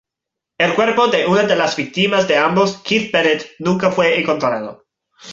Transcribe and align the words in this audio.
El 0.57 0.73
cuerpo 0.73 1.09
de 1.09 1.27
una 1.27 1.43
de 1.43 1.55
las 1.55 1.75
víctimas 1.75 2.27
de 2.27 2.35
ambos, 2.35 2.77
Keith 2.77 3.11
Bennett, 3.11 3.45
nunca 3.59 3.91
fue 3.91 4.19
encontrado. 4.19 4.85